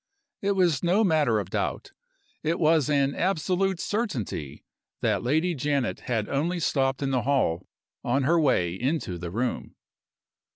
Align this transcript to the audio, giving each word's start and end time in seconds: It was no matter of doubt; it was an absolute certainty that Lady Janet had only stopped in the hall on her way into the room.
It 0.41 0.53
was 0.53 0.81
no 0.81 1.03
matter 1.03 1.37
of 1.39 1.51
doubt; 1.51 1.91
it 2.41 2.59
was 2.59 2.89
an 2.89 3.13
absolute 3.13 3.79
certainty 3.79 4.65
that 5.01 5.21
Lady 5.21 5.53
Janet 5.53 5.99
had 5.99 6.27
only 6.27 6.59
stopped 6.59 7.03
in 7.03 7.11
the 7.11 7.21
hall 7.21 7.67
on 8.03 8.23
her 8.23 8.39
way 8.39 8.73
into 8.73 9.19
the 9.19 9.29
room. 9.29 9.75